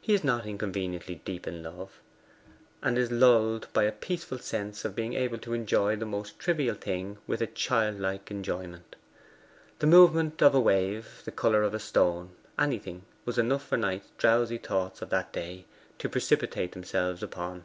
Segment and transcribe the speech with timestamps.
[0.00, 2.00] He is not inconveniently deep in love,
[2.82, 6.74] and is lulled by a peaceful sense of being able to enjoy the most trivial
[6.74, 8.96] thing with a childlike enjoyment.
[9.78, 14.10] The movement of a wave, the colour of a stone, anything, was enough for Knight's
[14.18, 15.66] drowsy thoughts of that day
[15.98, 17.64] to precipitate themselves upon.